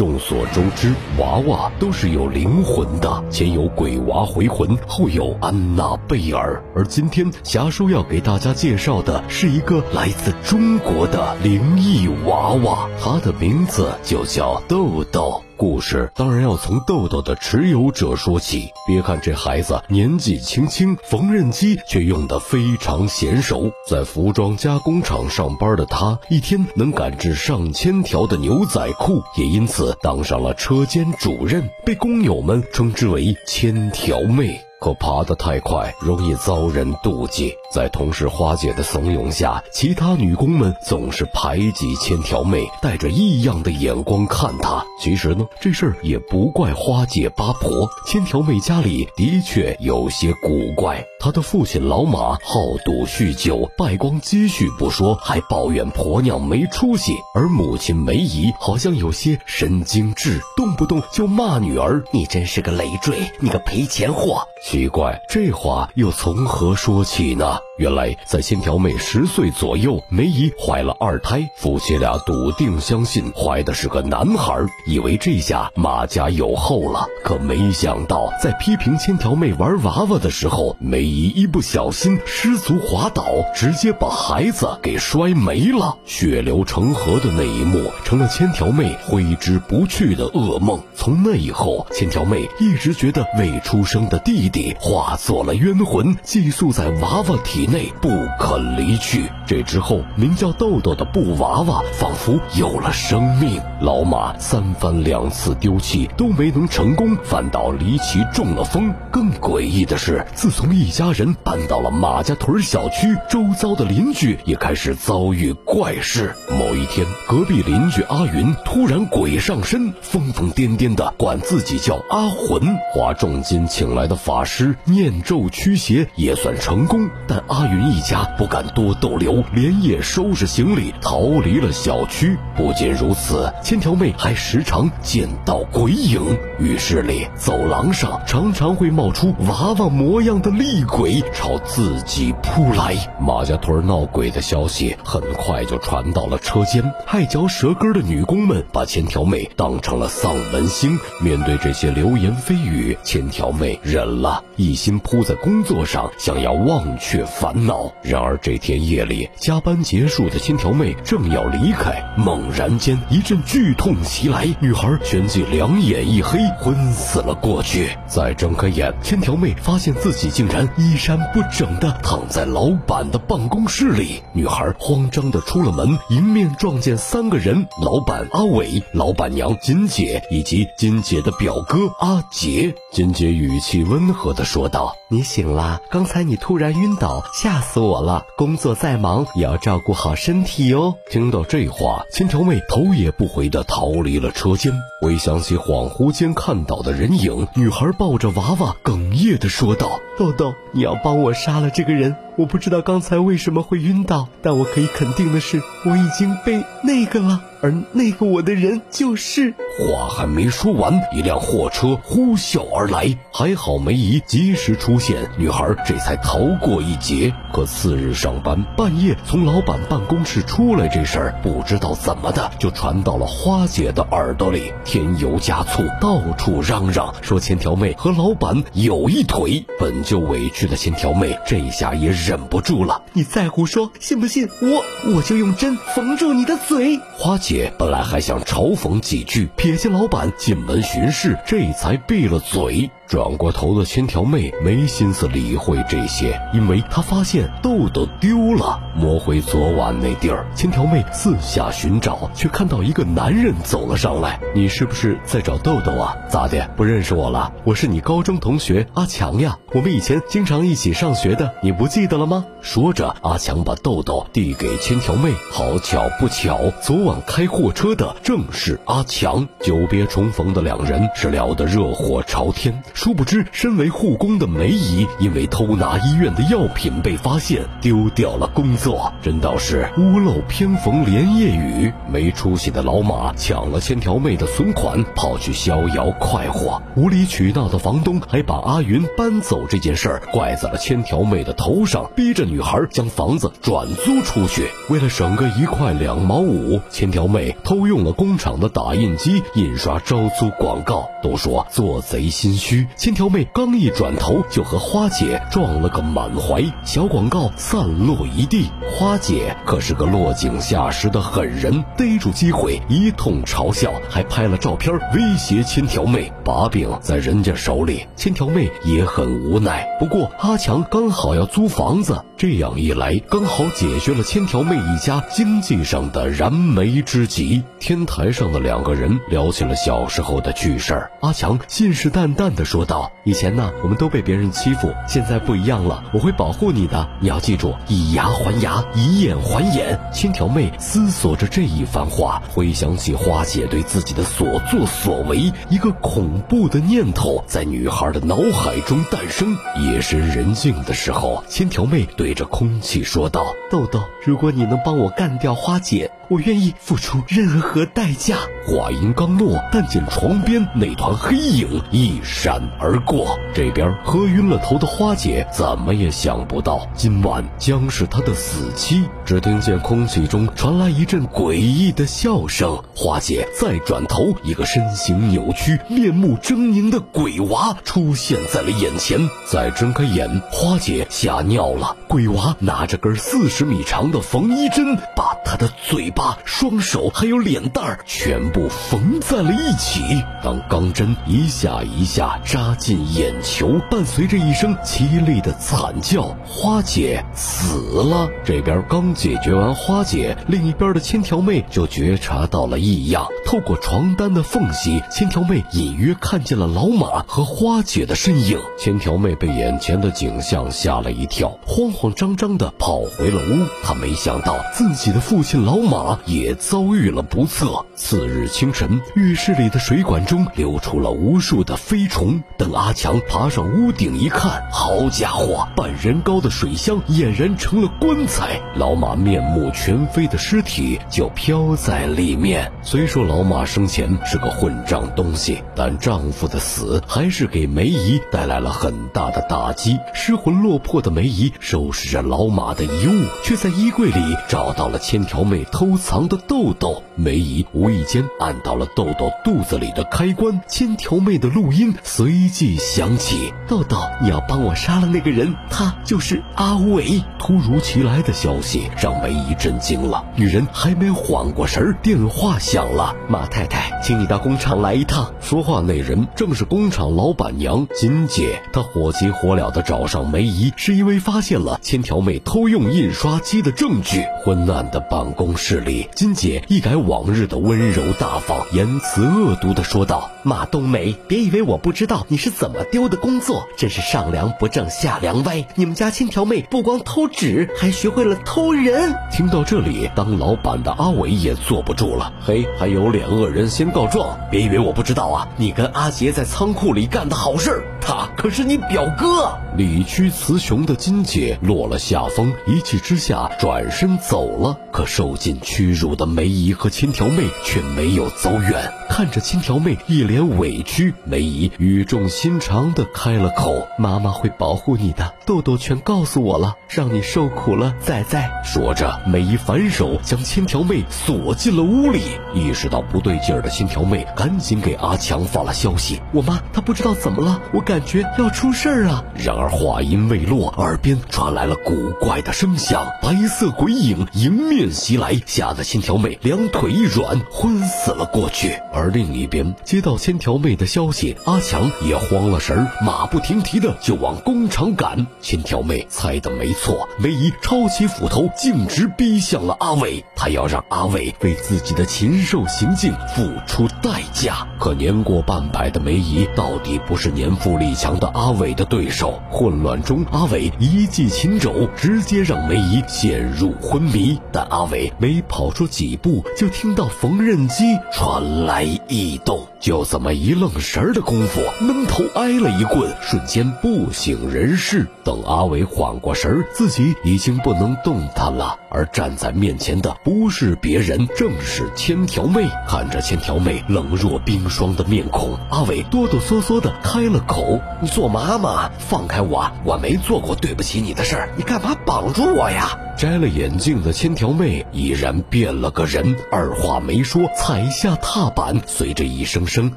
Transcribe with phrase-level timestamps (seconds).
[0.00, 6.64] 众所周知，娃娃都是有灵魂的，前有鬼娃回魂，后有安娜贝尔。
[6.74, 15.42] 而今天侠叔要给大家介绍的是一个来自中国的灵异娃娃，它的名字就叫豆豆。
[15.60, 18.72] 故事当然要从豆豆的持有者说起。
[18.86, 23.70] 别看这孩子年纪轻轻，缝纫机却用得非常娴熟。
[23.86, 34.58] 在服装加工厂上班的他，一天能赶制上千条的牛仔裤，也因此当上了车间主任，被工友们称之为“千条妹”。
[34.80, 37.54] 可爬得太快，容易遭人妒忌。
[37.70, 44.82] 在同事花姐的怂恿下，其他女工们总是排挤千条妹，带着异样的眼光看她。
[44.98, 51.04] 其实呢，这事儿也不怪花姐八婆，千条妹家里的确有些古怪。
[51.20, 67.58] 她的父亲老马好赌酗酒，败光积蓄不说，还抱怨婆娘没出息；而母亲梅姨好像有些神经质，动不动就骂女儿：“你真是个累赘，你个赔钱货。”奇怪，这话又从何说起呢？
[67.80, 74.54] 原来，在千条妹十岁左右，梅姨怀了二胎，夫妻俩笃定相信怀的是个男孩，
[74.86, 77.06] 以为这下马家有后了。
[77.24, 83.24] 可没想到，在批评千条妹玩娃娃的时候，梅姨一不小心失足滑倒，
[83.56, 90.78] 直接把孩子给摔没了，血流成河的那一幕，成了千条妹挥之不去的噩梦。
[90.94, 97.69] 从那以后，千条妹一直觉得未出生的弟弟化作了冤魂，寄宿在娃娃体。
[97.70, 99.30] 内不肯离去。
[99.46, 103.60] 这之后，名叫豆豆的布娃娃仿佛有了生命。
[103.80, 108.92] 老马三番两次丢弃都没能成功，反倒离奇中了风。
[109.10, 116.34] 更诡异的是，自从一家人搬到了马家屯小区，周遭的邻居也开始遭遇怪事。
[116.50, 127.59] 某一天，隔壁邻居阿云突然鬼上身，疯疯癫癫的管自己叫阿魂，花重金请来的法师念咒驱邪也算成功，但阿。
[127.60, 132.34] 阿云一家不敢多逗留，连夜收拾行李逃离了小区。
[132.56, 136.22] 不仅如此，千条妹还时常见到鬼影，
[136.58, 142.96] 浴室里、走廊上常常会冒出娃娃模样的厉鬼朝自己扑来。
[143.20, 150.98] 马家屯闹鬼的消息很快就传到了车间，爱嚼舌根的女工们把千条妹当成了丧门星。
[151.20, 157.66] 面对这些流言蜚语，千条妹忍了，一心扑在工作上，想要忘却烦。
[157.66, 157.92] 恼。
[158.02, 167.90] 然而这天夜里，加班结束的千条妹正要离开，猛然间一阵剧痛袭来，女孩旋即两眼一黑，昏死了过去。
[168.06, 174.22] 再睁开眼，千条妹发现自己竟然衣衫不整的躺在老板的办公室里。
[174.32, 182.74] 女孩慌张的出了门，迎面撞见三个人：老板阿伟、老板娘金姐以及金姐的表哥阿杰。
[182.92, 188.24] 金姐语气温和的说道：“你醒了，刚才你突然晕倒。”吓死我了！
[188.36, 190.94] 工作再忙也要照顾好身体哦。
[191.10, 194.72] 听到这话，千条妹头也不回地逃离了车间。
[195.00, 202.14] 回想起恍惚间看到的人影，女孩抱着娃娃哽哽咽地说道：“豆豆，你要帮我杀了这个人。
[202.36, 217.34] 我不知道刚才为什么会晕倒，但我可以肯定的是，我已经被那个了。”而那个我的人就是话还没说完，一辆货车呼啸而来，还好梅姨及时出现，女孩这才逃过一劫。
[217.52, 229.64] 可次日上班，半夜从老板办公室出来这事儿，不知道怎么的就传到了花姐的耳朵里，添油加醋，到处嚷嚷说千条妹和老板有一腿。
[229.78, 236.98] 本就委屈的千条妹这下也忍不住了，你再胡说，信不信我我就用针缝住你的嘴？
[237.16, 237.72] 花姐。
[237.78, 242.90] 本来还想嘲讽几句，撇下老板进门巡视，这才闭了嘴。
[243.06, 248.80] 转过头的千条妹没心思理会这些，因为她发现豆豆丢了。
[248.94, 254.38] 摸回昨晚那地儿，千条妹四下寻找，却看到一个男人走了上来。
[254.54, 256.16] 你是不是在找豆豆啊？
[256.28, 257.52] 咋的，不认识我了？
[257.64, 262.44] 我是你高中同学阿强呀，我们以前经常一起上学的，你不记得了吗？
[262.60, 265.30] 说着，阿强把豆豆递给千条妹。
[265.50, 269.46] 好巧不巧，昨晚开货车的正是阿强。
[269.60, 272.82] 久别重逢的两人是聊得热火朝天。
[272.92, 278.89] 殊不知，身为护工的梅姨因为偷拿医院的药品被发现，丢掉了工作，
[279.22, 281.92] 真倒是屋漏偏逢连夜雨。
[282.08, 286.80] 没出息的老马抢了千条妹的存款，跑去逍遥快活。
[286.96, 294.68] 无理取闹的房东还把阿云搬走这件事儿怪在了千条妹的头上，逼着女孩将房子转租出去。
[294.88, 301.08] 为了省个一块两毛五，千条妹偷用了工厂的打印机印刷招租广告。
[301.22, 308.69] 都说做贼心虚，千条妹刚一转头就和花姐撞了个满怀，小广告散落一地。
[308.90, 316.32] 花姐可是个落井下石的狠人，逮住机会一通嘲笑，还拍了照片威胁千条妹。
[316.44, 319.86] 把柄在人家手里，千条妹也很无奈。
[319.98, 327.62] 不过阿强刚好要租房子，这样一来刚好解决了千条妹一家经济上的燃眉之急。
[327.78, 331.10] 天台上的两个人聊起了小时候的趣事儿。
[331.20, 337.08] 阿强信誓旦旦地说道：“以前呢，我们都被别人欺负，现在不一样了，我会保护你的。
[337.20, 349.56] 你要记住，以牙还牙牙，以眼还眼。”千条妹思索着这一番话，回想起花姐对自己的所作所为，一个恐怖的念头在女孩的脑海中诞生。
[349.76, 358.36] 夜深人静的时候，千条妹对着空气说道：“豆豆，如果你能帮我干掉花姐。”我愿意付出任何代价。
[358.64, 363.36] 话音刚落，但见床边那团黑影一闪而过。
[363.52, 369.02] 这边喝晕了头的花姐怎么也想不到，今晚将是她的死期。
[369.24, 372.80] 只听见空气中传来一阵诡异的笑声。
[372.94, 379.18] 花姐再转头，一个身形扭曲、面目狰狞的鬼娃出现在了眼前。
[379.48, 381.96] 再睁开眼，花姐吓尿了。
[382.06, 386.38] 鬼娃拿着根四十米长的缝衣针，把他的嘴巴。
[386.44, 390.00] 双手还有脸蛋儿全部缝在了一起。
[390.44, 398.28] 当钢针一下一下扎进眼球，伴随着一声凄厉的惨叫，花姐死了。
[398.44, 403.26] 这边刚解决完花姐，另一边的千条妹就觉察到了异样。
[403.44, 408.60] 透过床单的缝隙，千条妹隐约看见了老马和花姐的身影。
[408.78, 413.66] 千条妹被眼前的景象吓了一跳，慌慌张张地跑回了屋。
[413.82, 416.18] 她没想到自己的父父亲老马。
[416.26, 417.86] 也遭遇了不测。
[417.94, 422.42] 次日清晨，浴室里的水管中流出了无数的飞虫。
[422.58, 432.70] 等阿强爬上屋顶一看，好家伙，半人高的水箱俨然成了棺材，老马面目全非的尸体就飘在里面。
[432.82, 439.98] 虽说老马生前是个混账东西，但丈夫的死还是给梅姨带来了很大的打击。
[440.12, 445.96] 失魂落魄的梅姨收拾着老马的遗物，却在衣柜里找到了千条妹偷。
[446.00, 453.52] 藏的豆豆，梅姨无意间按到了豆豆肚子里的开关，千条妹的录音随即响起。
[453.68, 457.22] 豆豆，你要帮我杀了那个人，他就是阿伟。
[457.38, 463.14] 突如其来的消息让梅姨震惊了，女人还没缓过神儿，电话响了。
[463.28, 465.32] 马太太，请你到工厂来一趟。
[465.40, 468.60] 说话那人正是工厂老板娘金姐。
[468.72, 474.24] 她火急火燎地找上梅姨，是因为发现了千条妹偷用印刷机的证据。
[474.44, 476.08] 昏暗的办公室里。
[476.14, 485.66] 金姐一改往日的温柔大方，言辞恶毒的说道：“马冬梅，别以为我不知道你是怎么丢的工作，真是上梁不正下梁歪。
[485.74, 494.38] 你们家千条妹不光偷纸，还学会了偷人。”听到这里，当老板的阿伟也坐不住了：“嘿，还有脸恶人先告状？
[494.50, 495.48] 别以为我不知道啊！
[495.56, 504.76] 你跟阿杰在仓库里干的好事儿，他可是你表哥。”理屈词穷的金姐落了下风，一气之下转身走了。
[504.92, 522.20] 可受尽屈辱的梅姨和千条妹却没有走远，看着千条妹一脸委屈，梅姨语重心长地开了口：“妈妈会保护你的，豆豆全告诉我了，让你受苦了，仔仔。”说着，梅姨反手将千条妹锁进了屋里。
[522.52, 538.78] 意识到不对劲儿的千条妹赶紧给阿强发了消息：“我妈她不知道怎么了，我感觉要出事儿啊。”然而话音未落，耳边传来了古怪的声响，白色鬼影迎面袭来，吓得千条妹两腿一软，昏死了过去。
[538.92, 545.26] 而另一边，接到千条妹的消息，阿强也慌了神儿，马不停蹄的就往工厂赶。
[545.40, 554.68] 千条妹猜的没错，梅姨抄起斧头，径直逼向了阿伟，她要让阿伟为自己的禽兽行径付出代价。
[554.78, 559.40] 可年过半百的梅姨，到底不是年富力强的阿伟的对手。
[559.50, 564.38] 混乱中，阿伟一记擒肘，直接让梅姨陷入昏迷。
[564.52, 569.66] 但阿伟没跑出几步，就听到缝纫机传来异动。
[569.80, 575.08] 就这么一愣神的功夫，闷头挨了一棍，瞬间不省人事。
[575.24, 578.78] 等阿伟缓过神儿，自己已经不能动弹了。
[578.90, 582.68] 而站在面前的不是别人，正是千条妹。
[582.86, 587.69] 看着千条妹冷若冰霜的面孔，阿伟哆哆嗦嗦的开了口
[588.00, 599.92] ：“你做妈妈，放开我，我没做过对不起你的事儿，你干嘛绑住我呀？”摘了眼镜的千条妹已然变了个人，二话没说，踩下踏板，随着一声声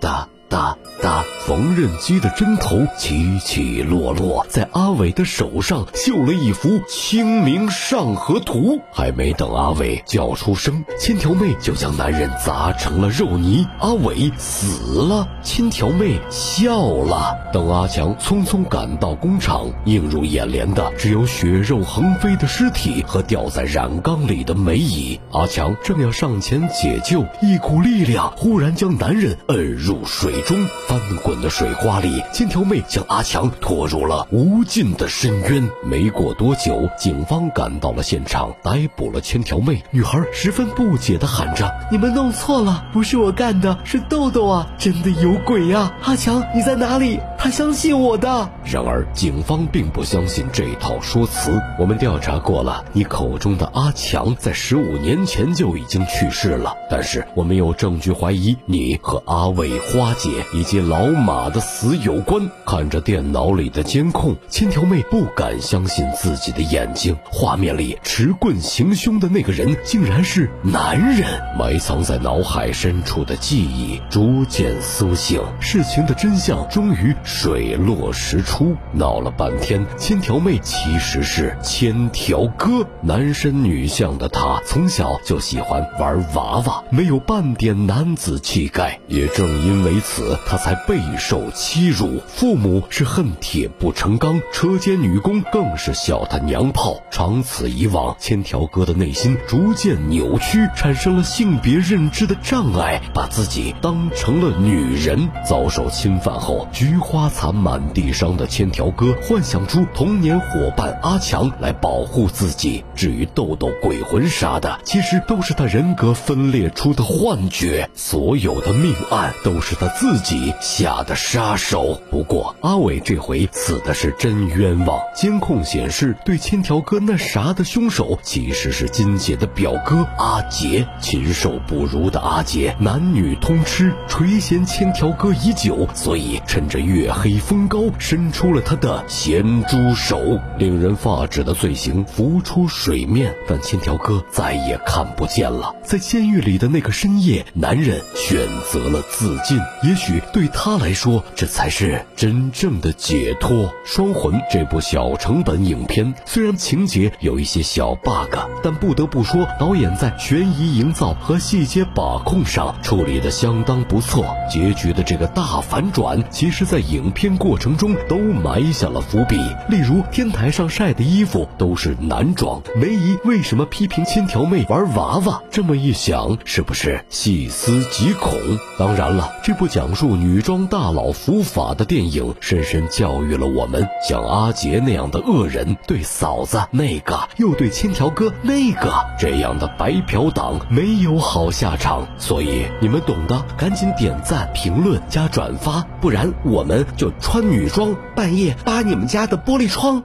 [0.00, 0.28] 的。
[0.50, 8.76] 哒哒，缝纫机的针头起起落落，在阿伟的手上绣了一幅《清明上河图》。
[8.92, 13.64] 还没等阿伟叫出声，千条妹就将男人砸成了肉泥。
[13.78, 17.36] 阿伟死了，千条妹笑了。
[17.52, 25.20] 等阿强匆匆赶到工厂，映入眼帘的只有血肉横飞的尸体和掉在染缸里的梅姨。
[25.30, 30.39] 阿强正要上前解救，一股力量忽然将男人摁入水。
[30.42, 35.68] 中翻滚的水花里，千条妹将阿强拖入了无尽的深渊。
[35.84, 39.82] 没过多久，警方赶到了现场，逮捕了千条妹。
[39.90, 44.66] 女孩十分不解地喊着：“你们弄错了，不是我干的，是豆豆啊！
[44.78, 45.92] 真的有鬼呀！
[46.02, 47.18] 阿强，你在哪里？
[47.38, 51.60] 他相信我的。”然而，警方并不相信这套说辞。
[51.78, 56.74] 我们调查过了，你口中的阿强在十五年前就已经去世了。
[56.90, 60.29] 但是，我们有证据怀疑你和阿伟、花姐。
[60.52, 62.48] 以及老马的死有关。
[62.64, 67.16] 看着电脑里的监控，千条妹不敢相信自己的眼睛。
[67.24, 71.26] 画面里持棍行凶的那个人，竟然是男人。
[71.58, 78.76] 埋藏在脑海深处的记忆逐渐苏醒，事情的真相终于水落石出。
[78.92, 82.86] 闹了半天，千条妹其实是千条哥。
[83.02, 88.98] 男身女相的他，从小就喜欢玩娃娃，没有半点男子气概。
[89.08, 90.19] 也正因为此。
[90.46, 97.00] 他才备受欺辱，父母是恨铁不成钢，车间女工更是笑他娘炮。
[97.10, 105.28] 长此以往，千条哥的内心逐渐扭曲，产生了性别认知的障碍，把自己当成了女人。
[105.48, 112.84] 遭受侵犯后，菊花残满地伤的千条哥幻想出童年伙伴阿强来保护自己。
[112.94, 117.88] 至于豆豆、鬼魂啥的，其实都是他人格分裂出的幻觉。
[117.94, 120.09] 所有的命案都是他自。
[120.10, 122.02] 自己下的杀手。
[122.10, 124.98] 不过阿伟这回死的是真冤枉。
[125.14, 130.84] 监控显示，对千条哥那啥的凶手其实是金姐的表哥阿杰。
[131.00, 140.20] 禽兽不如的阿杰，男女通吃，垂涎千条哥已久，所以趁着月黑风高，伸出了他的咸猪手。
[140.58, 145.72] 令人发指的罪行浮出水面，但千条哥再也看不见了。
[145.84, 149.56] 在监狱里的那个深夜，男人选择了自尽。
[149.84, 149.99] 也。
[150.32, 153.50] 对他来说，这才是真正的解脱。
[153.84, 164.24] 《双魂》这部小成本影片虽然情节有一些小 bug，但不得不说，导演在悬疑营造和细节把控上处理的相当不错。
[164.48, 169.36] 结局的这个大反转，其实在影片过程中都埋下了伏笔。
[169.68, 175.42] 例如，天台上晒的衣服都是男装，梅姨为什么批评千条妹玩娃娃？
[175.50, 178.32] 这么一想，是不是细思极恐？
[178.78, 180.14] 当然了，这部讲讲述。
[180.14, 192.06] 女装大佬伏法的电影，深深教育了我们：像阿杰那样的恶人，对嫂子那个，又对千条哥那个，这样的白嫖党没有好下场。
[192.18, 200.02] 所以你们懂的，赶紧点赞、评论、加转发，不然我们就穿女装，半夜扒你们家的玻璃窗。